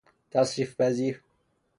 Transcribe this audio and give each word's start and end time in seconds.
تصریف 0.31 0.77
پذیر 0.81 1.21